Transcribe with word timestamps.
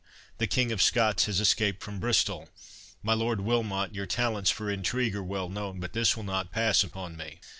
The 0.39 0.47
King 0.47 0.71
of 0.71 0.81
Scots 0.81 1.25
has 1.25 1.39
escaped 1.39 1.83
from 1.83 1.99
Bristol.—My 1.99 3.13
Lord 3.13 3.41
Wilmot, 3.41 3.93
your 3.93 4.07
talents 4.07 4.49
for 4.49 4.67
intrigue 4.67 5.15
are 5.15 5.21
well 5.21 5.47
known; 5.47 5.79
but 5.79 5.93
this 5.93 6.17
will 6.17 6.23
not 6.23 6.51
pass 6.51 6.83
upon 6.83 7.15
me." 7.15 7.39